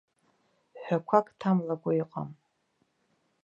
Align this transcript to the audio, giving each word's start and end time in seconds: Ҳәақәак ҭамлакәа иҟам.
Ҳәақәак 0.83 1.27
ҭамлакәа 1.39 1.91
иҟам. 2.01 2.29